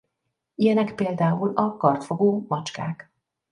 Ilyenek 0.55 0.95
például 0.95 1.55
a 1.55 1.77
kardfogú 1.77 2.45
macskák. 2.47 3.09